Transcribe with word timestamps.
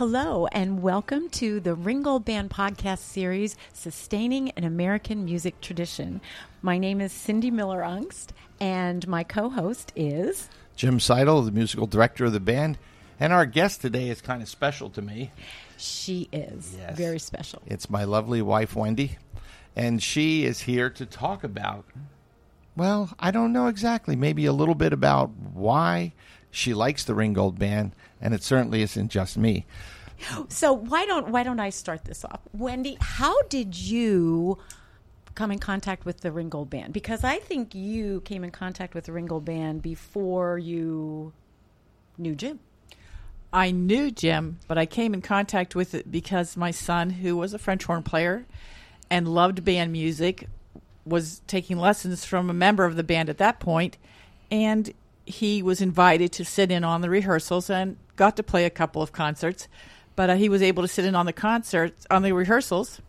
Hello, 0.00 0.46
and 0.46 0.80
welcome 0.80 1.28
to 1.28 1.60
the 1.60 1.74
Ringgold 1.74 2.24
Band 2.24 2.48
podcast 2.48 3.00
series, 3.00 3.54
Sustaining 3.74 4.48
an 4.52 4.64
American 4.64 5.26
Music 5.26 5.60
Tradition. 5.60 6.22
My 6.62 6.78
name 6.78 7.02
is 7.02 7.12
Cindy 7.12 7.50
Miller 7.50 7.82
Ungst, 7.82 8.28
and 8.58 9.06
my 9.06 9.24
co 9.24 9.50
host 9.50 9.92
is 9.94 10.48
Jim 10.74 11.00
Seidel, 11.00 11.42
the 11.42 11.52
musical 11.52 11.86
director 11.86 12.24
of 12.24 12.32
the 12.32 12.40
band. 12.40 12.78
And 13.20 13.30
our 13.34 13.44
guest 13.44 13.82
today 13.82 14.08
is 14.08 14.22
kind 14.22 14.40
of 14.40 14.48
special 14.48 14.88
to 14.88 15.02
me. 15.02 15.32
She 15.76 16.30
is 16.32 16.76
Yes. 16.78 16.96
very 16.96 17.18
special. 17.18 17.60
It's 17.66 17.90
my 17.90 18.04
lovely 18.04 18.40
wife, 18.40 18.74
Wendy. 18.74 19.18
And 19.76 20.02
she 20.02 20.46
is 20.46 20.60
here 20.60 20.88
to 20.88 21.04
talk 21.04 21.44
about, 21.44 21.84
well, 22.74 23.10
I 23.18 23.30
don't 23.30 23.52
know 23.52 23.66
exactly, 23.66 24.16
maybe 24.16 24.46
a 24.46 24.54
little 24.54 24.74
bit 24.74 24.94
about 24.94 25.28
why 25.52 26.14
she 26.50 26.74
likes 26.74 27.04
the 27.04 27.14
Ringgold 27.14 27.58
Band. 27.58 27.92
And 28.20 28.34
it 28.34 28.42
certainly 28.42 28.82
isn't 28.82 29.08
just 29.08 29.38
me. 29.38 29.66
So 30.48 30.72
why 30.72 31.06
don't 31.06 31.30
why 31.30 31.42
don't 31.42 31.60
I 31.60 31.70
start 31.70 32.04
this 32.04 32.24
off, 32.24 32.40
Wendy? 32.52 32.98
How 33.00 33.40
did 33.44 33.74
you 33.74 34.58
come 35.34 35.50
in 35.50 35.58
contact 35.58 36.04
with 36.04 36.20
the 36.20 36.30
Ringgold 36.30 36.68
Band? 36.68 36.92
Because 36.92 37.24
I 37.24 37.38
think 37.38 37.74
you 37.74 38.20
came 38.22 38.44
in 38.44 38.50
contact 38.50 38.94
with 38.94 39.04
the 39.04 39.12
Ringgold 39.12 39.46
Band 39.46 39.80
before 39.80 40.58
you 40.58 41.32
knew 42.18 42.34
Jim. 42.34 42.60
I 43.52 43.70
knew 43.70 44.10
Jim, 44.10 44.58
but 44.68 44.78
I 44.78 44.86
came 44.86 45.14
in 45.14 45.22
contact 45.22 45.74
with 45.74 45.94
it 45.94 46.10
because 46.10 46.56
my 46.56 46.70
son, 46.70 47.10
who 47.10 47.36
was 47.36 47.54
a 47.54 47.58
French 47.58 47.84
horn 47.84 48.02
player 48.02 48.44
and 49.10 49.26
loved 49.26 49.64
band 49.64 49.90
music, 49.90 50.46
was 51.04 51.40
taking 51.46 51.78
lessons 51.78 52.24
from 52.24 52.50
a 52.50 52.54
member 52.54 52.84
of 52.84 52.96
the 52.96 53.02
band 53.02 53.28
at 53.28 53.38
that 53.38 53.58
point, 53.58 53.96
and 54.50 54.92
he 55.30 55.62
was 55.62 55.80
invited 55.80 56.32
to 56.32 56.44
sit 56.44 56.70
in 56.70 56.84
on 56.84 57.00
the 57.00 57.08
rehearsals 57.10 57.70
and 57.70 57.96
got 58.16 58.36
to 58.36 58.42
play 58.42 58.64
a 58.66 58.70
couple 58.70 59.00
of 59.00 59.12
concerts. 59.12 59.66
But 60.16 60.28
uh, 60.30 60.34
he 60.36 60.48
was 60.50 60.60
able 60.60 60.82
to 60.82 60.88
sit 60.88 61.04
in 61.06 61.14
on 61.14 61.24
the 61.24 61.32
concerts, 61.32 62.06
on 62.10 62.22
the 62.22 62.32
rehearsals, 62.32 63.00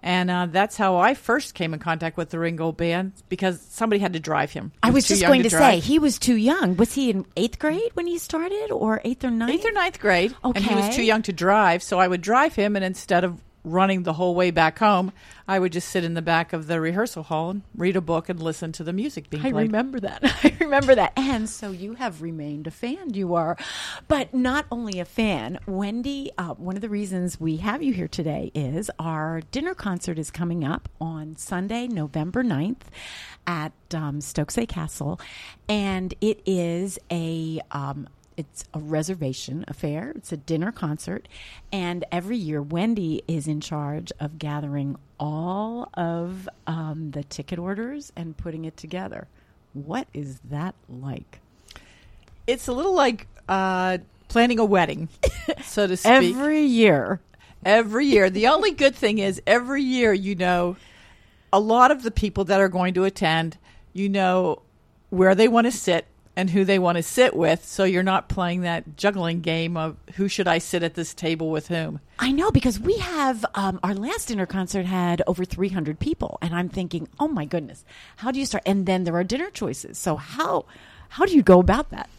and 0.00 0.30
uh, 0.30 0.46
that's 0.46 0.76
how 0.76 0.96
I 0.96 1.14
first 1.14 1.54
came 1.54 1.74
in 1.74 1.80
contact 1.80 2.16
with 2.16 2.30
the 2.30 2.38
Ringgold 2.38 2.76
Band 2.76 3.12
because 3.28 3.60
somebody 3.60 3.98
had 3.98 4.12
to 4.12 4.20
drive 4.20 4.52
him. 4.52 4.70
He 4.74 4.78
I 4.84 4.90
was 4.90 5.08
too 5.08 5.14
just 5.14 5.26
going 5.26 5.42
to, 5.42 5.50
say 5.50 5.80
he 5.80 5.98
was 5.98 6.18
too 6.18 6.36
young. 6.36 6.76
Was 6.76 6.92
he 6.92 7.10
in 7.10 7.24
eighth 7.36 7.58
grade 7.58 7.90
when 7.94 8.06
he 8.06 8.18
started, 8.18 8.70
or 8.70 9.00
eighth 9.04 9.24
or 9.24 9.30
ninth? 9.30 9.50
eighth 9.50 9.64
or 9.66 9.72
ninth 9.72 9.98
grade, 9.98 10.36
Okay. 10.44 10.58
and 10.60 10.64
he 10.64 10.74
was 10.76 10.94
too 10.94 11.02
young 11.02 11.22
to 11.22 11.32
drive. 11.32 11.82
So 11.82 11.98
I 11.98 12.06
would 12.06 12.20
drive 12.20 12.54
him, 12.54 12.76
and 12.76 12.84
instead 12.84 13.24
of 13.24 13.40
running 13.66 14.04
the 14.04 14.14
whole 14.14 14.34
way 14.34 14.50
back 14.50 14.78
home, 14.78 15.12
I 15.48 15.58
would 15.58 15.72
just 15.72 15.88
sit 15.88 16.04
in 16.04 16.14
the 16.14 16.22
back 16.22 16.52
of 16.52 16.68
the 16.68 16.80
rehearsal 16.80 17.24
hall 17.24 17.50
and 17.50 17.62
read 17.76 17.96
a 17.96 18.00
book 18.00 18.28
and 18.28 18.40
listen 18.40 18.72
to 18.72 18.84
the 18.84 18.92
music 18.92 19.28
being 19.28 19.44
I 19.44 19.50
played. 19.50 19.66
remember 19.66 20.00
that. 20.00 20.20
I 20.44 20.56
remember 20.60 20.94
that. 20.94 21.12
And 21.16 21.48
so 21.48 21.70
you 21.72 21.94
have 21.94 22.22
remained 22.22 22.66
a 22.66 22.70
fan. 22.70 23.12
You 23.12 23.34
are, 23.34 23.56
but 24.08 24.32
not 24.32 24.66
only 24.70 25.00
a 25.00 25.04
fan. 25.04 25.58
Wendy, 25.66 26.30
uh, 26.38 26.54
one 26.54 26.76
of 26.76 26.80
the 26.80 26.88
reasons 26.88 27.38
we 27.40 27.58
have 27.58 27.82
you 27.82 27.92
here 27.92 28.08
today 28.08 28.50
is 28.54 28.90
our 28.98 29.42
dinner 29.50 29.74
concert 29.74 30.18
is 30.18 30.30
coming 30.30 30.64
up 30.64 30.88
on 31.00 31.36
Sunday, 31.36 31.86
November 31.88 32.42
9th 32.44 32.82
at 33.48 33.72
um, 33.94 34.20
Stokesay 34.20 34.66
Castle, 34.66 35.20
and 35.68 36.14
it 36.20 36.40
is 36.46 36.98
a 37.10 37.60
um, 37.70 38.08
it's 38.36 38.64
a 38.74 38.78
reservation 38.78 39.64
affair. 39.66 40.12
It's 40.14 40.32
a 40.32 40.36
dinner 40.36 40.72
concert, 40.72 41.28
and 41.72 42.04
every 42.12 42.36
year 42.36 42.60
Wendy 42.60 43.22
is 43.26 43.46
in 43.48 43.60
charge 43.60 44.12
of 44.20 44.38
gathering 44.38 44.96
all 45.18 45.88
of 45.94 46.48
um, 46.66 47.12
the 47.12 47.24
ticket 47.24 47.58
orders 47.58 48.12
and 48.14 48.36
putting 48.36 48.64
it 48.64 48.76
together. 48.76 49.26
What 49.72 50.08
is 50.12 50.40
that 50.50 50.74
like? 50.88 51.40
It's 52.46 52.68
a 52.68 52.72
little 52.72 52.94
like 52.94 53.26
uh, 53.48 53.98
planning 54.28 54.58
a 54.58 54.64
wedding, 54.64 55.08
so 55.64 55.86
to 55.86 55.96
speak. 55.96 56.12
Every 56.12 56.62
year, 56.62 57.20
every 57.64 58.06
year. 58.06 58.30
The 58.30 58.48
only 58.48 58.72
good 58.72 58.94
thing 58.94 59.18
is 59.18 59.40
every 59.46 59.82
year 59.82 60.12
you 60.12 60.34
know 60.34 60.76
a 61.52 61.60
lot 61.60 61.90
of 61.90 62.02
the 62.02 62.10
people 62.10 62.44
that 62.44 62.60
are 62.60 62.68
going 62.68 62.94
to 62.94 63.04
attend, 63.04 63.56
you 63.92 64.08
know 64.08 64.62
where 65.10 65.34
they 65.34 65.48
want 65.48 65.66
to 65.66 65.70
sit 65.70 66.06
and 66.36 66.50
who 66.50 66.64
they 66.64 66.78
want 66.78 66.96
to 66.96 67.02
sit 67.02 67.34
with, 67.34 67.64
so 67.64 67.84
you're 67.84 68.02
not 68.02 68.28
playing 68.28 68.60
that 68.60 68.96
juggling 68.96 69.40
game 69.40 69.76
of 69.76 69.96
who 70.16 70.28
should 70.28 70.46
I 70.46 70.58
sit 70.58 70.82
at 70.82 70.94
this 70.94 71.14
table 71.14 71.50
with 71.50 71.68
whom. 71.68 72.00
I 72.18 72.30
know 72.30 72.50
because 72.50 72.78
we 72.78 72.98
have 72.98 73.44
um, 73.54 73.80
our 73.82 73.94
last 73.94 74.28
dinner 74.28 74.44
concert 74.44 74.84
had 74.84 75.22
over 75.26 75.46
300 75.46 75.98
people, 75.98 76.38
and 76.42 76.54
I'm 76.54 76.68
thinking, 76.68 77.08
oh 77.18 77.28
my 77.28 77.46
goodness, 77.46 77.84
how 78.16 78.30
do 78.30 78.38
you 78.38 78.44
start? 78.44 78.64
And 78.66 78.84
then 78.84 79.04
there 79.04 79.16
are 79.16 79.24
dinner 79.24 79.50
choices. 79.50 79.96
So 79.96 80.16
how 80.16 80.66
how 81.08 81.24
do 81.24 81.34
you 81.34 81.42
go 81.42 81.58
about 81.58 81.90
that? 81.90 82.10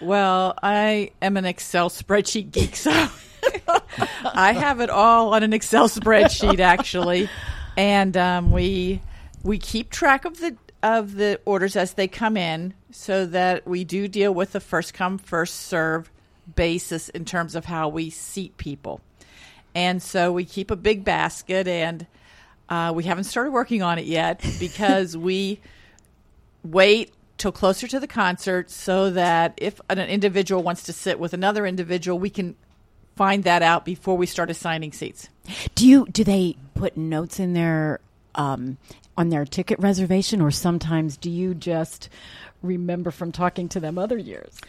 Well, 0.00 0.54
I 0.62 1.12
am 1.20 1.36
an 1.36 1.44
Excel 1.44 1.90
spreadsheet 1.90 2.52
geek, 2.52 2.76
so 2.76 2.90
I 4.24 4.52
have 4.52 4.80
it 4.80 4.88
all 4.88 5.34
on 5.34 5.42
an 5.42 5.52
Excel 5.52 5.88
spreadsheet 5.88 6.60
actually, 6.60 7.28
and 7.76 8.16
um, 8.16 8.50
we 8.50 9.02
we 9.42 9.58
keep 9.58 9.90
track 9.90 10.24
of 10.24 10.38
the 10.38 10.56
of 10.82 11.14
the 11.14 11.40
orders 11.44 11.76
as 11.76 11.94
they 11.94 12.08
come 12.08 12.36
in, 12.36 12.74
so 12.90 13.26
that 13.26 13.66
we 13.66 13.84
do 13.84 14.08
deal 14.08 14.32
with 14.32 14.52
the 14.52 14.60
first 14.60 14.94
come 14.94 15.18
first 15.18 15.54
serve 15.56 16.10
basis 16.56 17.08
in 17.10 17.24
terms 17.24 17.54
of 17.54 17.66
how 17.66 17.88
we 17.88 18.10
seat 18.10 18.56
people, 18.56 19.00
and 19.74 20.02
so 20.02 20.32
we 20.32 20.44
keep 20.44 20.70
a 20.70 20.76
big 20.76 21.04
basket, 21.04 21.68
and 21.68 22.06
uh, 22.68 22.92
we 22.94 23.04
haven't 23.04 23.24
started 23.24 23.52
working 23.52 23.82
on 23.82 23.98
it 23.98 24.06
yet 24.06 24.44
because 24.60 25.16
we 25.16 25.60
wait 26.62 27.12
till 27.40 27.52
closer 27.52 27.88
to 27.88 27.98
the 27.98 28.06
concert 28.06 28.70
so 28.70 29.10
that 29.10 29.54
if 29.56 29.80
an 29.88 29.98
individual 29.98 30.62
wants 30.62 30.82
to 30.84 30.92
sit 30.92 31.18
with 31.18 31.32
another 31.32 31.66
individual, 31.66 32.18
we 32.18 32.30
can 32.30 32.54
find 33.16 33.44
that 33.44 33.62
out 33.62 33.84
before 33.84 34.16
we 34.16 34.26
start 34.26 34.50
assigning 34.50 34.92
seats. 34.92 35.28
Do 35.74 35.86
you 35.86 36.06
do 36.06 36.22
they 36.22 36.56
put 36.74 36.96
notes 36.96 37.40
in 37.40 37.54
their 37.54 38.00
um, 38.34 38.78
on 39.16 39.28
their 39.28 39.44
ticket 39.44 39.78
reservation, 39.78 40.40
or 40.40 40.50
sometimes 40.50 41.16
do 41.16 41.30
you 41.30 41.54
just 41.54 42.08
remember 42.62 43.10
from 43.10 43.32
talking 43.32 43.68
to 43.70 43.80
them 43.80 43.98
other 43.98 44.18
years? 44.18 44.60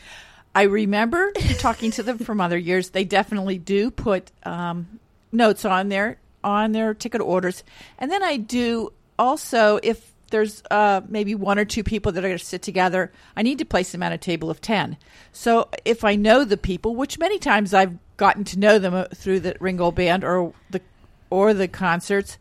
I 0.54 0.64
remember 0.64 1.32
talking 1.60 1.92
to 1.92 2.04
them 2.04 2.18
from 2.18 2.42
other 2.42 2.58
years. 2.58 2.90
They 2.90 3.06
definitely 3.06 3.58
do 3.58 3.90
put 3.90 4.32
um, 4.44 5.00
notes 5.32 5.66
on 5.66 5.90
their 5.90 6.18
on 6.44 6.72
their 6.72 6.94
ticket 6.94 7.22
orders, 7.22 7.64
and 7.98 8.12
then 8.12 8.24
I 8.24 8.38
do 8.38 8.92
also 9.18 9.80
if 9.84 10.12
there's 10.32 10.64
uh, 10.72 11.02
maybe 11.08 11.36
one 11.36 11.60
or 11.60 11.66
two 11.66 11.84
people 11.84 12.12
that 12.12 12.24
are 12.24 12.28
going 12.28 12.40
to 12.40 12.44
sit 12.44 12.62
together, 12.62 13.12
I 13.36 13.44
need 13.44 13.60
to 13.60 13.66
place 13.66 13.92
them 13.92 14.02
at 14.02 14.14
a 14.14 14.18
table 14.18 14.50
of 14.50 14.62
ten. 14.62 14.98
So 15.32 15.70
if 15.86 16.04
I 16.04 16.16
know 16.16 16.44
the 16.44 16.58
people, 16.58 16.96
which 16.96 17.20
many 17.20 17.38
times 17.38 17.74
I've 17.74 17.98
gotten 18.18 18.44
to 18.46 18.60
know 18.60 18.80
them 18.80 18.94
uh, 18.94 19.06
through 19.14 19.42
the 19.42 19.56
Ringgold 19.60 19.96
Band 19.96 20.24
or 20.24 20.54
the 20.70 20.82
or 21.30 21.54
the 21.54 21.68
concerts, 21.68 22.38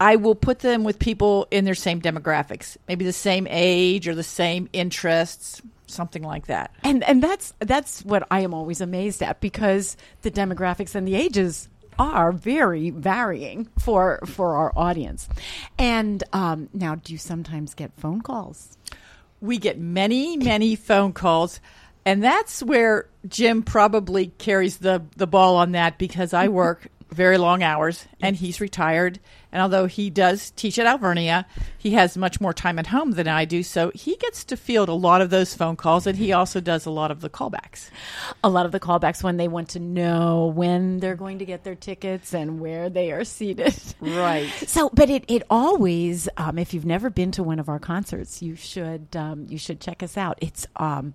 I 0.00 0.16
will 0.16 0.34
put 0.34 0.60
them 0.60 0.82
with 0.82 0.98
people 0.98 1.46
in 1.50 1.64
their 1.64 1.74
same 1.74 2.00
demographics, 2.00 2.76
maybe 2.88 3.04
the 3.04 3.12
same 3.12 3.46
age 3.50 4.08
or 4.08 4.14
the 4.14 4.22
same 4.22 4.68
interests, 4.72 5.60
something 5.86 6.22
like 6.22 6.46
that. 6.46 6.74
And 6.82 7.04
and 7.04 7.22
that's 7.22 7.52
that's 7.60 8.04
what 8.04 8.26
I 8.30 8.40
am 8.40 8.54
always 8.54 8.80
amazed 8.80 9.22
at 9.22 9.40
because 9.40 9.96
the 10.22 10.30
demographics 10.30 10.94
and 10.94 11.06
the 11.06 11.14
ages 11.14 11.68
are 11.98 12.32
very 12.32 12.90
varying 12.90 13.68
for 13.78 14.20
for 14.24 14.56
our 14.56 14.72
audience. 14.74 15.28
And 15.78 16.24
um, 16.32 16.70
now, 16.72 16.94
do 16.94 17.12
you 17.12 17.18
sometimes 17.18 17.74
get 17.74 17.92
phone 17.98 18.22
calls? 18.22 18.78
we 19.40 19.58
get 19.58 19.78
many, 19.78 20.36
many 20.36 20.76
phone 20.76 21.12
calls. 21.12 21.60
And 22.04 22.22
that's 22.22 22.62
where 22.62 23.06
Jim 23.28 23.62
probably 23.62 24.28
carries 24.38 24.78
the, 24.78 25.02
the 25.16 25.26
ball 25.26 25.56
on 25.56 25.72
that 25.72 25.98
because 25.98 26.32
I 26.32 26.48
work 26.48 26.88
very 27.10 27.38
long 27.38 27.62
hours 27.62 28.06
and 28.22 28.36
he's 28.36 28.60
retired. 28.60 29.18
And 29.52 29.62
although 29.62 29.86
he 29.86 30.10
does 30.10 30.50
teach 30.52 30.78
at 30.78 30.86
Alvernia, 30.86 31.46
he 31.76 31.92
has 31.92 32.16
much 32.16 32.40
more 32.40 32.52
time 32.52 32.78
at 32.78 32.88
home 32.88 33.12
than 33.12 33.26
I 33.26 33.44
do. 33.44 33.62
So 33.62 33.90
he 33.94 34.16
gets 34.16 34.44
to 34.44 34.56
field 34.56 34.88
a 34.88 34.94
lot 34.94 35.20
of 35.20 35.30
those 35.30 35.54
phone 35.54 35.76
calls 35.76 36.06
and 36.06 36.16
he 36.16 36.32
also 36.32 36.60
does 36.60 36.86
a 36.86 36.90
lot 36.90 37.10
of 37.10 37.20
the 37.20 37.30
callbacks. 37.30 37.90
A 38.44 38.48
lot 38.48 38.66
of 38.66 38.72
the 38.72 38.80
callbacks 38.80 39.22
when 39.22 39.36
they 39.36 39.48
want 39.48 39.70
to 39.70 39.80
know 39.80 40.46
when 40.54 40.98
they're 40.98 41.16
going 41.16 41.38
to 41.38 41.44
get 41.44 41.64
their 41.64 41.74
tickets 41.74 42.34
and 42.34 42.60
where 42.60 42.88
they 42.88 43.12
are 43.12 43.24
seated. 43.24 43.74
Right. 44.00 44.50
So, 44.70 44.88
but 44.94 45.10
it, 45.10 45.24
it 45.26 45.42
always, 45.50 46.28
um, 46.36 46.56
if 46.56 46.72
you've 46.72 46.86
never 46.86 47.10
been 47.10 47.32
to 47.32 47.42
one 47.42 47.58
of 47.58 47.68
our 47.68 47.80
concerts, 47.80 48.40
you 48.40 48.54
should 48.54 49.16
um, 49.16 49.46
you 49.48 49.58
should 49.58 49.80
check 49.80 50.02
us 50.02 50.16
out. 50.16 50.38
It's 50.40 50.66
um, 50.76 51.12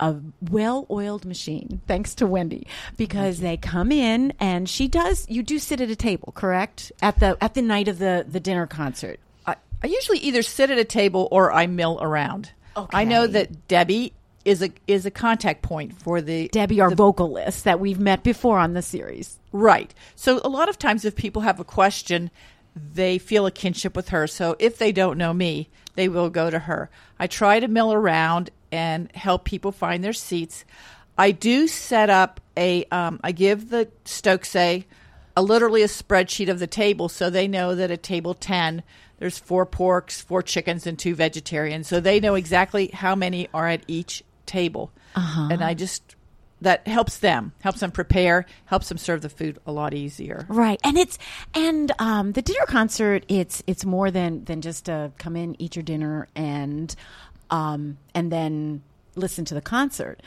a 0.00 0.16
well 0.50 0.86
oiled 0.90 1.24
machine, 1.24 1.80
thanks 1.86 2.14
to 2.16 2.26
Wendy, 2.26 2.66
because 2.96 3.40
they 3.40 3.56
come 3.56 3.92
in 3.92 4.32
and 4.40 4.68
she 4.68 4.88
does. 4.88 5.26
You 5.28 5.42
do 5.42 5.58
sit 5.58 5.80
at 5.80 5.90
a 5.90 5.96
table, 5.96 6.32
correct? 6.32 6.92
At 7.02 7.20
the 7.20 7.36
at 7.40 7.54
the 7.54 7.62
night 7.74 7.88
of 7.88 7.98
the 7.98 8.24
the 8.28 8.40
dinner 8.40 8.66
concert. 8.66 9.18
I, 9.46 9.56
I 9.82 9.86
usually 9.88 10.18
either 10.18 10.42
sit 10.42 10.70
at 10.70 10.78
a 10.78 10.84
table 10.84 11.28
or 11.30 11.52
I 11.52 11.66
mill 11.66 11.98
around. 12.00 12.52
Okay. 12.76 12.98
I 12.98 13.04
know 13.04 13.26
that 13.26 13.68
Debbie 13.68 14.12
is 14.44 14.62
a 14.62 14.70
is 14.86 15.06
a 15.06 15.10
contact 15.10 15.62
point 15.62 15.92
for 16.00 16.20
the 16.20 16.48
Debbie, 16.48 16.80
our 16.80 16.94
vocalist 16.94 17.64
that 17.64 17.80
we've 17.80 18.00
met 18.00 18.22
before 18.22 18.58
on 18.58 18.74
the 18.74 18.82
series. 18.82 19.38
Right. 19.52 19.92
So 20.14 20.40
a 20.44 20.48
lot 20.48 20.68
of 20.68 20.78
times, 20.78 21.04
if 21.04 21.16
people 21.16 21.42
have 21.42 21.60
a 21.60 21.64
question, 21.64 22.30
they 22.76 23.18
feel 23.18 23.46
a 23.46 23.50
kinship 23.50 23.96
with 23.96 24.08
her. 24.10 24.26
So 24.26 24.56
if 24.58 24.78
they 24.78 24.92
don't 24.92 25.18
know 25.18 25.32
me, 25.32 25.68
they 25.94 26.08
will 26.08 26.30
go 26.30 26.50
to 26.50 26.58
her. 26.60 26.90
I 27.18 27.26
try 27.26 27.60
to 27.60 27.68
mill 27.68 27.92
around 27.92 28.50
and 28.70 29.10
help 29.14 29.44
people 29.44 29.72
find 29.72 30.02
their 30.02 30.12
seats. 30.12 30.64
I 31.16 31.30
do 31.30 31.68
set 31.68 32.10
up 32.10 32.40
a. 32.56 32.84
Um, 32.90 33.20
I 33.22 33.32
give 33.32 33.70
the 33.70 33.88
Stokesay 34.04 34.84
a 35.36 35.42
literally 35.42 35.82
a 35.82 35.88
spreadsheet 35.88 36.48
of 36.48 36.58
the 36.58 36.66
table, 36.66 37.08
so 37.08 37.30
they 37.30 37.48
know 37.48 37.74
that 37.74 37.90
at 37.90 38.02
table 38.02 38.34
ten 38.34 38.82
there's 39.18 39.38
four 39.38 39.64
porks, 39.64 40.22
four 40.22 40.42
chickens, 40.42 40.86
and 40.86 40.98
two 40.98 41.14
vegetarians. 41.14 41.88
So 41.88 42.00
they 42.00 42.20
know 42.20 42.34
exactly 42.34 42.88
how 42.88 43.14
many 43.14 43.48
are 43.54 43.68
at 43.68 43.82
each 43.86 44.22
table. 44.46 44.90
Uh-huh. 45.14 45.48
And 45.50 45.62
I 45.62 45.74
just 45.74 46.16
that 46.60 46.86
helps 46.86 47.18
them, 47.18 47.52
helps 47.60 47.80
them 47.80 47.90
prepare, 47.90 48.46
helps 48.64 48.88
them 48.88 48.98
serve 48.98 49.22
the 49.22 49.28
food 49.28 49.58
a 49.66 49.72
lot 49.72 49.92
easier. 49.92 50.46
Right, 50.48 50.80
and 50.82 50.96
it's 50.96 51.18
and 51.54 51.92
um, 51.98 52.32
the 52.32 52.42
dinner 52.42 52.66
concert. 52.66 53.24
It's 53.28 53.62
it's 53.66 53.84
more 53.84 54.10
than 54.10 54.44
than 54.44 54.60
just 54.60 54.86
to 54.86 55.12
come 55.18 55.36
in, 55.36 55.60
eat 55.60 55.76
your 55.76 55.82
dinner, 55.82 56.28
and 56.34 56.94
um, 57.50 57.98
and 58.14 58.32
then 58.32 58.82
listen 59.16 59.44
to 59.46 59.54
the 59.54 59.60
concert. 59.60 60.20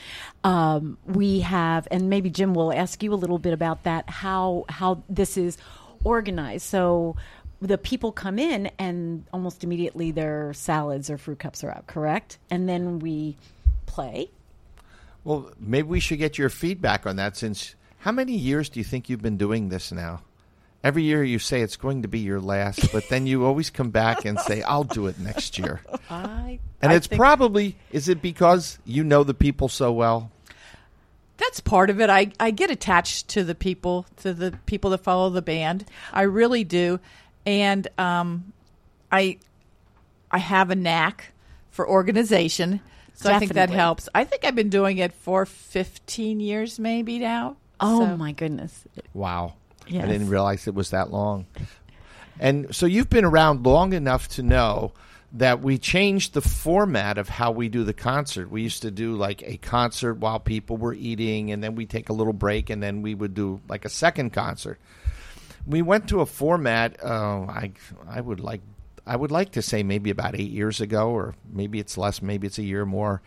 Um, 0.44 0.98
we 1.06 1.42
have, 1.42 1.88
and 1.92 2.10
maybe 2.10 2.30
Jim 2.30 2.54
will 2.54 2.74
ask 2.74 3.04
you 3.04 3.13
a 3.13 3.16
little 3.16 3.39
bit 3.39 3.54
about 3.54 3.84
that. 3.84 4.10
How 4.10 4.66
how 4.69 5.04
this 5.10 5.38
is 5.38 5.57
organized. 6.04 6.66
So 6.66 7.16
the 7.62 7.78
people 7.78 8.12
come 8.12 8.38
in, 8.39 8.72
and 8.78 9.25
almost 9.34 9.63
immediately 9.63 10.12
their 10.12 10.54
salads 10.54 11.10
or 11.10 11.18
fruit 11.18 11.39
cups 11.39 11.63
are 11.63 11.72
out. 11.72 11.88
Correct, 11.88 12.38
and 12.50 12.69
then 12.69 13.00
we 13.00 13.36
play. 13.86 14.30
Well, 15.24 15.51
maybe 15.60 15.88
we 15.88 16.00
should 16.00 16.19
get 16.19 16.38
your 16.38 16.50
feedback 16.50 17.06
on 17.06 17.18
that 17.18 17.36
since 17.36 17.75
how 18.00 18.12
many 18.12 18.33
years 18.33 18.69
do 18.69 18.80
you 18.80 18.83
think 18.83 19.10
you've 19.10 19.22
been 19.22 19.38
doing 19.38 19.69
this 19.69 19.92
now? 19.92 20.22
Every 20.83 21.03
year 21.03 21.24
you 21.24 21.39
say 21.39 21.62
it's 21.62 21.75
going 21.75 22.03
to 22.03 22.07
be 22.07 22.19
your 22.19 22.39
last, 22.39 22.91
but 22.94 23.09
then 23.09 23.25
you 23.27 23.45
always 23.45 23.69
come 23.69 23.89
back 23.89 24.25
and 24.25 24.39
say, 24.39 24.62
I'll 24.62 24.83
do 24.83 25.07
it 25.07 25.19
next 25.19 25.57
year. 25.57 25.81
I 26.09 26.59
And 26.81 26.91
I 26.91 26.95
it's 26.95 27.07
think 27.07 27.19
probably, 27.19 27.75
is 27.91 28.07
it 28.07 28.21
because 28.21 28.77
you 28.85 29.03
know 29.03 29.24
the 29.24 29.33
people 29.33 29.69
so 29.69 29.91
well? 29.91 30.31
that's 31.38 31.59
part 31.59 31.91
of 31.91 32.01
it. 32.01 32.09
I, 32.09 32.31
I 32.39 32.50
get 32.50 32.71
attached 32.71 33.27
to 33.29 33.44
the 33.44 33.53
people, 33.53 34.07
to 34.18 34.33
the 34.33 34.57
people 34.65 34.89
that 34.91 35.00
follow 35.00 35.29
the 35.29 35.41
band. 35.44 35.85
I 36.12 36.24
really 36.24 36.63
do, 36.63 37.00
and 37.45 37.88
um, 38.00 38.53
I 39.12 39.38
I 40.31 40.39
have 40.39 40.71
a 40.71 40.75
knack 40.75 41.33
for 41.69 41.88
organization, 41.88 42.81
so 43.13 43.31
I 43.31 43.38
think 43.38 43.53
that 43.53 43.69
helps. 43.69 44.09
I 44.15 44.23
think 44.23 44.45
I've 44.45 44.56
been 44.56 44.69
doing 44.69 44.97
it 44.97 45.13
for 45.13 45.45
fifteen 45.45 46.39
years, 46.39 46.80
maybe 46.80 47.19
now. 47.19 47.56
Oh 47.80 48.00
So- 48.07 48.18
my 48.18 48.31
goodness! 48.31 48.85
Wow. 49.13 49.53
Yes. 49.89 50.04
I 50.04 50.07
didn't 50.07 50.30
realize 50.30 50.68
it 50.68 50.75
was 50.75 50.92
that 50.92 51.12
long. 51.12 51.45
And 52.39 52.75
so 52.75 52.86
you've 52.86 53.10
been 53.10 53.25
around 53.25 53.66
long 53.66 53.94
enough 53.94 54.28
to 54.30 54.44
know 54.44 54.94
that 55.34 55.62
we 55.62 55.78
changed 55.78 56.34
the 56.34 56.42
format 56.42 57.18
of 57.18 57.28
how 57.28 57.51
we 57.51 57.68
do 57.68 57.84
the 57.84 57.94
concert. 57.94 58.50
We 58.50 58.62
used 58.62 58.84
to 58.84 58.92
do 58.92 59.16
like 59.16 59.44
a 59.44 59.57
concert 59.57 60.16
while 60.16 60.39
people 60.39 60.78
were 60.78 60.94
eating, 60.94 61.51
and 61.51 61.63
then 61.63 61.75
we 61.75 61.86
take 61.86 62.10
a 62.10 62.13
little 62.13 62.34
break, 62.34 62.69
and 62.69 62.81
then 62.81 63.01
we 63.01 63.13
would 63.13 63.34
do 63.34 63.60
like 63.68 63.86
a 63.86 63.89
second 63.89 64.31
concert. 64.31 64.80
We 65.66 65.81
went 65.81 66.07
to 66.10 66.22
a 66.22 66.25
format. 66.25 67.04
Uh, 67.04 67.42
I 67.42 67.72
I 68.07 68.22
would 68.22 68.40
like 68.40 68.62
I 69.06 69.16
would 69.16 69.31
like 69.31 69.51
to 69.54 69.62
say 69.62 69.83
maybe 69.83 70.10
about 70.10 70.36
eight 70.36 70.51
years 70.51 70.81
ago, 70.81 71.10
or 71.10 71.36
maybe 71.51 71.80
it's 71.80 71.98
less, 71.98 72.22
maybe 72.22 72.48
it's 72.48 72.57
a 72.57 72.63
year 72.63 72.86
more. 72.86 73.22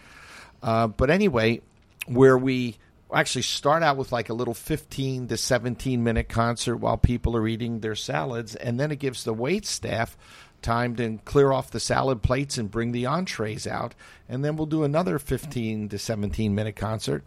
Uh, 0.63 0.87
but 0.87 1.11
anyway, 1.11 1.61
where 2.07 2.37
we 2.37 2.77
actually 3.15 3.43
start 3.43 3.83
out 3.83 3.97
with 3.97 4.13
like 4.13 4.29
a 4.29 4.35
little 4.35 4.55
15 4.55 5.29
to 5.29 5.37
17 5.37 6.03
minute 6.03 6.29
concert 6.29 6.77
while 6.77 6.97
people 6.97 7.37
are 7.37 7.49
eating 7.49 7.81
their 7.81 7.95
salads, 7.95 8.55
and 8.55 8.79
then 8.79 8.91
it 8.91 8.99
gives 8.99 9.25
the 9.25 9.35
wait 9.35 9.67
staff 9.67 10.17
time 10.63 10.97
to 10.97 11.19
clear 11.25 11.53
off 11.53 11.71
the 11.71 11.81
salad 11.81 12.23
plates 12.23 12.59
and 12.59 12.71
bring 12.71 12.93
the 12.93 13.07
entrees 13.07 13.67
out, 13.67 13.95
and 14.29 14.45
then 14.45 14.57
we'll 14.57 14.67
do 14.67 14.85
another 14.85 15.19
15 15.19 15.89
to 15.89 15.99
17 15.99 16.55
minute 16.55 16.77
concert, 16.77 17.25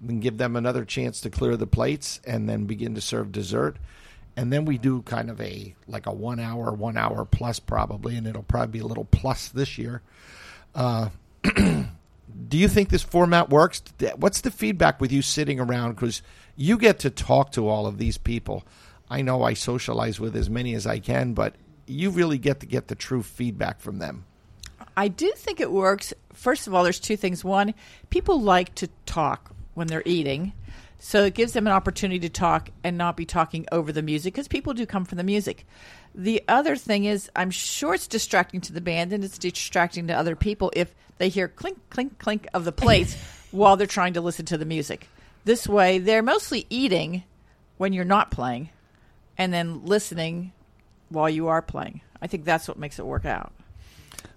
then 0.00 0.20
give 0.20 0.38
them 0.38 0.56
another 0.56 0.84
chance 0.84 1.20
to 1.20 1.30
clear 1.30 1.56
the 1.56 1.66
plates, 1.66 2.20
and 2.26 2.48
then 2.48 2.66
begin 2.66 2.94
to 2.94 3.00
serve 3.00 3.32
dessert. 3.32 3.76
And 4.36 4.52
then 4.52 4.64
we 4.64 4.78
do 4.78 5.02
kind 5.02 5.28
of 5.28 5.40
a 5.40 5.74
like 5.88 6.06
a 6.06 6.12
one 6.12 6.38
hour, 6.40 6.72
one 6.72 6.96
hour 6.96 7.24
plus 7.24 7.58
probably, 7.58 8.16
and 8.16 8.26
it'll 8.26 8.42
probably 8.42 8.78
be 8.78 8.84
a 8.84 8.86
little 8.86 9.04
plus 9.04 9.48
this 9.48 9.76
year. 9.76 10.02
Uh, 10.74 11.08
Do 12.48 12.58
you 12.58 12.68
think 12.68 12.88
this 12.88 13.02
format 13.02 13.50
works? 13.50 13.82
What's 14.16 14.40
the 14.40 14.50
feedback 14.50 15.00
with 15.00 15.12
you 15.12 15.22
sitting 15.22 15.60
around? 15.60 15.94
Because 15.94 16.22
you 16.56 16.78
get 16.78 16.98
to 17.00 17.10
talk 17.10 17.52
to 17.52 17.68
all 17.68 17.86
of 17.86 17.98
these 17.98 18.18
people. 18.18 18.64
I 19.08 19.22
know 19.22 19.42
I 19.42 19.54
socialize 19.54 20.20
with 20.20 20.36
as 20.36 20.50
many 20.50 20.74
as 20.74 20.86
I 20.86 20.98
can, 20.98 21.34
but 21.34 21.54
you 21.86 22.10
really 22.10 22.38
get 22.38 22.60
to 22.60 22.66
get 22.66 22.88
the 22.88 22.94
true 22.94 23.22
feedback 23.22 23.80
from 23.80 23.98
them. 23.98 24.24
I 24.96 25.08
do 25.08 25.32
think 25.36 25.60
it 25.60 25.72
works. 25.72 26.12
First 26.32 26.66
of 26.66 26.74
all, 26.74 26.84
there's 26.84 27.00
two 27.00 27.16
things. 27.16 27.44
One, 27.44 27.74
people 28.10 28.40
like 28.40 28.74
to 28.76 28.88
talk 29.06 29.52
when 29.74 29.86
they're 29.86 30.02
eating. 30.04 30.52
So 30.98 31.24
it 31.24 31.34
gives 31.34 31.54
them 31.54 31.66
an 31.66 31.72
opportunity 31.72 32.20
to 32.20 32.28
talk 32.28 32.70
and 32.84 32.98
not 32.98 33.16
be 33.16 33.24
talking 33.24 33.66
over 33.72 33.90
the 33.90 34.02
music 34.02 34.34
because 34.34 34.48
people 34.48 34.74
do 34.74 34.84
come 34.84 35.06
from 35.06 35.16
the 35.16 35.24
music. 35.24 35.66
The 36.14 36.42
other 36.48 36.76
thing 36.76 37.04
is, 37.04 37.30
I'm 37.36 37.50
sure 37.50 37.94
it's 37.94 38.08
distracting 38.08 38.60
to 38.62 38.72
the 38.72 38.80
band 38.80 39.12
and 39.12 39.22
it's 39.24 39.38
distracting 39.38 40.08
to 40.08 40.14
other 40.14 40.34
people 40.34 40.72
if 40.74 40.94
they 41.18 41.28
hear 41.28 41.48
clink, 41.48 41.78
clink, 41.90 42.18
clink 42.18 42.48
of 42.52 42.64
the 42.64 42.72
plates 42.72 43.16
while 43.50 43.76
they're 43.76 43.86
trying 43.86 44.14
to 44.14 44.20
listen 44.20 44.46
to 44.46 44.58
the 44.58 44.64
music. 44.64 45.08
This 45.44 45.66
way, 45.68 45.98
they're 45.98 46.22
mostly 46.22 46.66
eating 46.68 47.24
when 47.78 47.92
you're 47.92 48.04
not 48.04 48.30
playing 48.30 48.70
and 49.38 49.52
then 49.52 49.84
listening 49.84 50.52
while 51.08 51.30
you 51.30 51.48
are 51.48 51.62
playing. 51.62 52.00
I 52.20 52.26
think 52.26 52.44
that's 52.44 52.68
what 52.68 52.78
makes 52.78 52.98
it 52.98 53.06
work 53.06 53.24
out. 53.24 53.52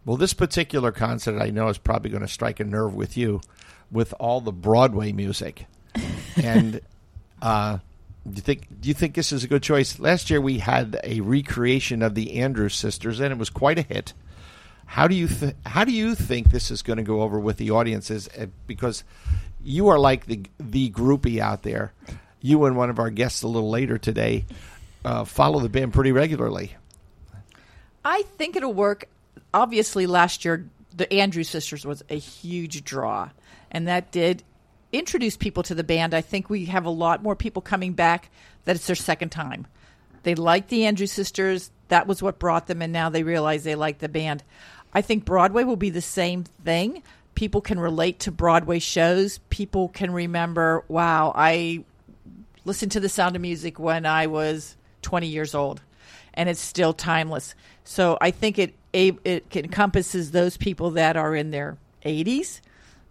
Well, 0.06 0.18
this 0.18 0.34
particular 0.34 0.92
concert 0.92 1.42
I 1.42 1.50
know 1.50 1.70
is 1.70 1.78
probably 1.78 2.10
going 2.10 2.22
to 2.22 2.28
strike 2.28 2.60
a 2.60 2.64
nerve 2.64 2.94
with 2.94 3.18
you 3.18 3.42
with 3.92 4.14
all 4.20 4.42
the 4.42 4.52
Broadway 4.52 5.12
music. 5.12 5.66
and 6.42 6.82
uh, 7.42 7.80
do 8.26 8.36
you 8.36 8.42
think 8.42 8.82
do 8.82 8.88
you 8.88 8.94
think 8.94 9.16
this 9.16 9.32
is 9.32 9.44
a 9.44 9.48
good 9.48 9.64
choice? 9.64 10.00
Last 10.00 10.30
year 10.30 10.40
we 10.40 10.60
had 10.60 11.00
a 11.04 11.20
recreation 11.22 12.02
of 12.02 12.16
the 12.16 12.40
Andrews 12.40 12.76
Sisters, 12.76 13.20
and 13.20 13.32
it 13.32 13.38
was 13.38 13.50
quite 13.50 13.78
a 13.78 13.82
hit. 13.82 14.14
How 14.86 15.08
do 15.08 15.16
you 15.16 15.28
th- 15.28 15.56
how 15.66 15.84
do 15.84 15.92
you 15.92 16.16
think 16.16 16.50
this 16.52 16.72
is 16.72 16.82
going 16.82 16.98
to 16.98 17.04
go 17.04 17.22
over 17.22 17.40
with 17.40 17.58
the 17.58 17.72
audiences? 17.72 18.30
Uh, 18.38 18.48
Because 18.68 19.04
you 19.64 19.90
are 19.90 20.00
like 20.00 20.26
the 20.26 20.44
the 20.60 20.90
groupie 20.92 21.40
out 21.40 21.64
there. 21.64 21.94
You 22.42 22.66
and 22.66 22.78
one 22.78 22.90
of 22.90 23.00
our 23.00 23.10
guests 23.10 23.42
a 23.42 23.48
little 23.48 23.70
later 23.70 23.98
today 23.98 24.46
uh, 25.06 25.24
follow 25.26 25.60
the 25.60 25.70
band 25.70 25.94
pretty 25.94 26.12
regularly. 26.12 26.76
I 28.06 28.24
think 28.38 28.56
it'll 28.56 28.74
work. 28.74 29.06
Obviously, 29.54 30.08
last 30.08 30.46
year 30.46 30.70
the 30.96 31.12
Andrews 31.12 31.50
Sisters 31.50 31.86
was 31.86 32.04
a 32.10 32.18
huge 32.18 32.84
draw, 32.84 33.30
and 33.72 33.88
that 33.88 34.12
did 34.12 34.44
introduce 34.94 35.36
people 35.36 35.64
to 35.64 35.76
the 35.76 35.84
band. 35.84 36.14
I 36.14 36.22
think 36.22 36.50
we 36.50 36.66
have 36.66 36.86
a 36.86 36.90
lot 36.90 37.22
more 37.22 37.36
people 37.36 37.62
coming 37.62 37.94
back 37.94 38.30
that 38.66 38.76
it's 38.76 38.88
their 38.88 38.96
second 38.96 39.30
time. 39.30 39.68
They 40.22 40.36
like 40.36 40.70
the 40.70 40.86
Andrews 40.86 41.12
Sisters. 41.12 41.72
That 41.90 42.08
was 42.08 42.22
what 42.22 42.40
brought 42.40 42.68
them, 42.68 42.82
and 42.82 42.94
now 42.94 43.10
they 43.10 43.24
realize 43.24 43.64
they 43.64 43.76
like 43.76 44.00
the 44.00 44.08
band. 44.08 44.44
I 44.94 45.02
think 45.02 45.26
Broadway 45.26 45.64
will 45.64 45.76
be 45.76 45.90
the 45.90 46.02
same 46.02 46.44
thing. 46.44 47.04
People 47.36 47.62
can 47.62 47.80
relate 47.80 48.20
to 48.20 48.32
Broadway 48.32 48.80
shows. 48.80 49.40
People 49.50 49.90
can 49.90 50.12
remember, 50.12 50.86
wow, 50.88 51.34
I 51.36 51.84
listened 52.64 52.92
to 52.94 53.00
the 53.00 53.10
sound 53.10 53.36
of 53.36 53.42
music 53.42 53.80
when 53.80 54.06
I 54.06 54.28
was 54.28 54.78
20 55.02 55.28
years 55.28 55.54
old, 55.56 55.82
and 56.36 56.48
it's 56.48 56.62
still 56.62 56.94
timeless. 56.94 57.56
So 57.84 58.18
I 58.22 58.32
think 58.32 58.58
it 58.58 58.76
it 58.94 59.56
encompasses 59.56 60.32
those 60.32 60.56
people 60.56 60.92
that 60.92 61.18
are 61.18 61.36
in 61.36 61.50
their 61.50 61.78
80s 62.06 62.62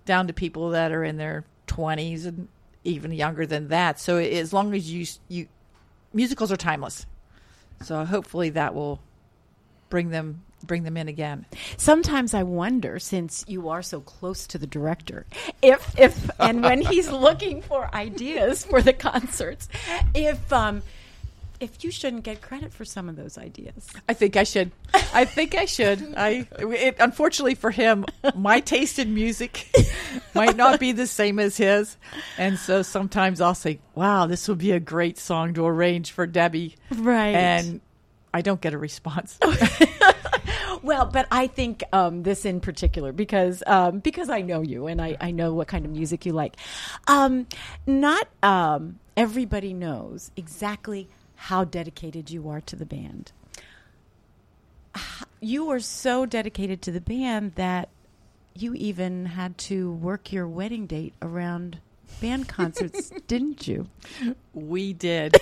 down 0.05 0.29
to 0.29 0.33
people 0.33 0.71
that 0.71 0.93
are 0.93 1.03
in 1.03 1.17
their 1.17 1.45
20s 1.73 2.27
and 2.27 2.49
even 2.85 3.13
younger 3.13 3.47
than 3.47 3.69
that. 3.69 3.99
So 3.99 4.19
as 4.19 4.53
long 4.53 4.75
as 4.75 4.91
you 4.91 5.07
you 5.29 5.49
musicals 6.13 6.53
are 6.53 6.57
timeless. 6.57 7.07
So 7.83 8.05
hopefully 8.05 8.51
that 8.51 8.75
will 8.75 9.01
bring 9.89 10.11
them 10.11 10.43
bring 10.65 10.85
them 10.85 10.97
in 10.97 11.09
again. 11.09 11.45
Sometimes 11.77 12.35
I 12.35 12.45
wonder, 12.45 12.99
since 12.99 13.45
you 13.49 13.69
are 13.69 13.83
so 13.83 14.01
close 14.01 14.47
to 14.49 14.59
the 14.59 14.67
director, 14.67 15.27
if 15.61 15.99
if 15.99 16.31
and 16.39 16.63
when 16.63 16.81
he's 16.83 17.11
looking 17.27 17.63
for 17.63 17.93
ideas 17.95 18.65
for 18.65 18.81
the 18.81 18.93
concerts, 18.93 19.69
if 20.15 20.53
um 20.53 20.83
if 21.63 21.85
you 21.85 21.93
shouldn't 21.93 22.25
get 22.25 22.43
credit 22.43 22.73
for 22.73 22.85
some 22.85 23.09
of 23.09 23.15
those 23.15 23.39
ideas. 23.39 23.89
I 24.09 24.15
think 24.15 24.37
I 24.37 24.43
should. 24.43 24.73
I 25.15 25.25
think 25.25 25.55
I 25.55 25.65
should. 25.65 26.15
I 26.17 26.47
it, 26.59 26.97
unfortunately 26.99 27.55
for 27.55 27.71
him, 27.71 28.05
my 28.35 28.59
taste 28.59 28.99
in 28.99 29.15
music 29.15 29.71
might 30.35 30.57
not 30.57 30.81
be 30.81 30.91
the 30.91 31.07
same 31.07 31.39
as 31.39 31.57
his, 31.57 31.97
and 32.37 32.59
so 32.59 32.83
sometimes 32.83 33.41
I'll 33.41 33.55
say, 33.55 33.79
"Wow, 33.95 34.27
this 34.27 34.49
would 34.49 34.59
be 34.59 34.73
a 34.73 34.81
great 34.81 35.19
song 35.19 35.55
to 35.55 35.65
arrange 35.65 36.11
for 36.11 36.27
Debbie," 36.27 36.75
Right. 36.91 37.35
and 37.37 37.81
I 38.35 38.41
don't 38.43 38.61
get 38.61 38.75
a 38.75 38.79
response. 38.79 39.39
Well, 40.83 41.07
but 41.07 41.29
I 41.31 41.47
think 41.47 41.85
um, 41.93 42.25
this 42.25 42.45
in 42.45 42.59
particular 42.61 43.13
because 43.13 43.63
um, 43.69 44.01
because 44.01 44.29
I 44.29 44.41
know 44.41 44.63
you 44.63 44.89
and 44.89 45.01
I, 45.01 45.17
I 45.21 45.31
know 45.31 45.55
what 45.55 45.69
kind 45.69 45.85
of 45.85 45.93
music 45.93 46.27
you 46.27 46.33
like. 46.33 46.57
Um, 47.07 47.47
not 47.87 48.27
um, 48.43 48.99
everybody 49.17 49.75
knows 49.75 50.33
exactly 50.37 51.09
how 51.43 51.65
dedicated 51.65 52.31
you 52.31 52.49
are 52.49 52.61
to 52.61 52.77
the 52.77 52.87
band. 52.87 53.33
You 55.41 55.71
are 55.71 55.81
so 55.81 56.25
dedicated 56.25 56.81
to 56.83 56.93
the 56.93 57.01
band 57.01 57.57
that 57.57 57.89
you 58.55 58.75
even 58.75 59.27
had 59.27 59.59
to 59.59 59.93
work 59.93 60.33
your 60.33 60.47
wedding 60.47 60.87
date 60.87 61.15
around 61.21 61.81
band 62.21 62.49
concerts, 62.49 63.11
didn't 63.27 63.67
you? 63.67 63.89
We 64.55 64.93
did. 64.93 65.37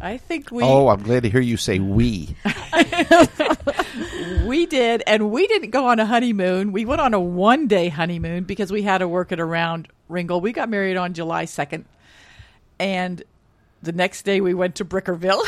I 0.00 0.16
think 0.16 0.50
we 0.50 0.64
Oh, 0.64 0.88
I'm 0.88 1.04
glad 1.04 1.22
to 1.22 1.30
hear 1.30 1.40
you 1.40 1.56
say 1.56 1.78
we. 1.78 2.34
we 4.44 4.66
did, 4.66 5.04
and 5.06 5.30
we 5.30 5.46
didn't 5.46 5.70
go 5.70 5.86
on 5.86 6.00
a 6.00 6.06
honeymoon. 6.06 6.72
We 6.72 6.84
went 6.84 7.00
on 7.00 7.14
a 7.14 7.20
one 7.20 7.68
day 7.68 7.88
honeymoon 7.88 8.44
because 8.44 8.72
we 8.72 8.82
had 8.82 8.98
to 8.98 9.06
work 9.06 9.30
it 9.30 9.38
around 9.38 9.86
Ringgold. 10.08 10.42
We 10.42 10.50
got 10.50 10.68
married 10.68 10.96
on 10.96 11.14
July 11.14 11.44
second, 11.44 11.84
and 12.80 13.22
the 13.82 13.92
next 13.92 14.22
day 14.24 14.40
we 14.40 14.54
went 14.54 14.74
to 14.76 14.84
Brickerville. 14.84 15.42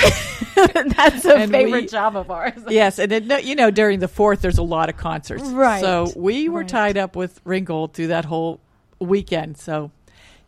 That's 0.97 1.25
a 1.25 1.37
And 1.37 1.51
favorite 1.51 1.83
we- 1.83 1.87
job 1.89 2.17
of 2.17 2.31
ours. 2.31 2.55
yes, 2.69 2.99
and 2.99 3.13
it, 3.13 3.45
you 3.45 3.55
know 3.55 3.71
during 3.71 4.01
the 4.01 4.09
fourth, 4.09 4.41
there's 4.43 4.59
a 4.59 4.63
lot 4.63 4.89
of 4.89 4.97
concerts, 4.97 5.43
Right, 5.45 5.81
So 5.81 6.13
we 6.17 6.49
were 6.49 6.61
right. 6.61 6.69
tied 6.69 6.97
up 6.97 7.17
with 7.17 7.41
Ringgold 7.45 7.95
through 7.95 8.09
that 8.09 8.25
whole 8.25 8.61
weekend. 8.99 9.59
So 9.59 9.91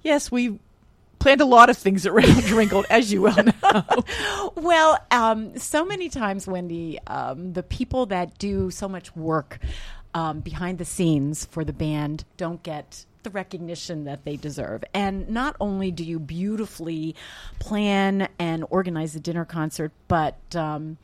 yes, 0.03 0.31
we 0.31 0.59
planned 1.19 1.41
a 1.41 1.47
lot 1.47 1.71
of 1.71 1.77
things 1.79 2.07
around 2.07 2.45
Ringgold, 2.51 2.87
as 2.91 3.13
you 3.13 3.23
well 3.23 3.43
know. 3.43 3.85
Well, 4.57 4.99
um, 5.11 5.59
so 5.59 5.85
many 5.85 6.09
times, 6.09 6.47
Wendy, 6.47 6.99
um, 7.07 7.53
the 7.55 7.63
people 7.63 8.07
that 8.07 8.39
do 8.39 8.71
so 8.71 8.89
much 8.89 9.15
work 9.17 9.59
um, 10.15 10.41
behind 10.41 10.79
the 10.79 10.85
scenes 10.85 11.45
for 11.45 11.65
the 11.65 11.73
band 11.73 12.25
don't 12.37 12.63
get 12.63 13.05
the 13.25 13.31
recognition 13.31 14.05
that 14.05 14.25
they 14.25 14.37
deserve. 14.37 14.85
And 14.95 15.29
not 15.29 15.57
only 15.61 15.91
do 15.91 16.05
you 16.05 16.19
beautifully 16.19 17.17
plan 17.59 18.29
and 18.39 18.65
organize 18.71 19.15
the 19.15 19.21
dinner 19.21 19.45
concert, 19.45 19.93
but 20.09 20.39
um, 20.55 20.99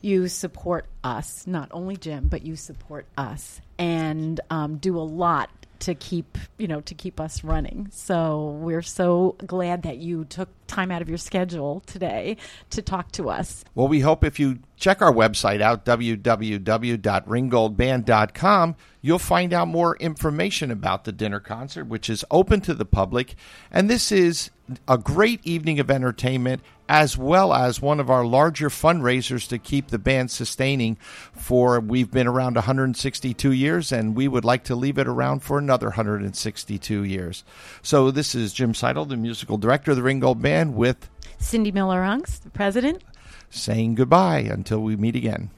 you 0.00 0.26
support 0.28 0.86
us, 1.04 1.46
not 1.46 1.68
only 1.70 1.96
Jim, 1.96 2.28
but 2.28 2.42
you 2.42 2.56
support 2.56 3.06
us 3.16 3.60
and 3.78 4.40
um, 4.50 4.78
do 4.78 4.98
a 4.98 5.00
lot 5.00 5.50
to 5.82 5.94
keep 5.96 6.38
you 6.58 6.68
know 6.68 6.80
to 6.82 6.94
keep 6.94 7.18
us 7.20 7.42
running. 7.44 7.88
So 7.92 8.56
we're 8.60 8.82
so 8.82 9.36
glad 9.46 9.82
that 9.82 9.98
you 9.98 10.24
took 10.24 10.48
time 10.68 10.90
out 10.90 11.02
of 11.02 11.08
your 11.08 11.18
schedule 11.18 11.82
today 11.86 12.38
to 12.70 12.80
talk 12.80 13.12
to 13.12 13.28
us. 13.28 13.62
Well, 13.74 13.88
we 13.88 14.00
hope 14.00 14.24
if 14.24 14.40
you 14.40 14.60
check 14.76 15.02
our 15.02 15.12
website 15.12 15.60
out, 15.60 15.84
www.ringgoldband.com, 15.84 18.76
you'll 19.00 19.18
find 19.18 19.52
out 19.52 19.66
more 19.68 19.96
information 19.96 20.70
about 20.70 21.04
the 21.04 21.12
dinner 21.12 21.40
concert, 21.40 21.86
which 21.86 22.08
is 22.08 22.24
open 22.30 22.60
to 22.62 22.72
the 22.74 22.84
public. 22.84 23.34
And 23.70 23.90
this 23.90 24.12
is 24.12 24.50
a 24.88 24.98
great 24.98 25.40
evening 25.44 25.80
of 25.80 25.90
entertainment, 25.90 26.62
as 26.92 27.16
well 27.16 27.54
as 27.54 27.80
one 27.80 27.98
of 28.00 28.10
our 28.10 28.22
larger 28.22 28.68
fundraisers 28.68 29.48
to 29.48 29.56
keep 29.56 29.86
the 29.88 29.98
band 29.98 30.30
sustaining 30.30 30.94
for 31.32 31.80
we've 31.80 32.10
been 32.10 32.26
around 32.26 32.54
162 32.54 33.50
years, 33.50 33.92
and 33.92 34.14
we 34.14 34.28
would 34.28 34.44
like 34.44 34.62
to 34.64 34.76
leave 34.76 34.98
it 34.98 35.08
around 35.08 35.40
for 35.40 35.56
another 35.56 35.86
162 35.86 37.02
years. 37.02 37.44
So 37.80 38.10
this 38.10 38.34
is 38.34 38.52
Jim 38.52 38.74
Seidel, 38.74 39.06
the 39.06 39.16
musical 39.16 39.56
director 39.56 39.92
of 39.92 39.96
the 39.96 40.02
Ringgold 40.02 40.42
Band, 40.42 40.74
with 40.74 41.08
Cindy 41.38 41.72
Miller 41.72 42.02
Unks, 42.02 42.38
the 42.38 42.50
president. 42.50 43.02
saying 43.48 43.94
goodbye 43.94 44.40
until 44.40 44.80
we 44.80 44.94
meet 44.94 45.16
again. 45.16 45.48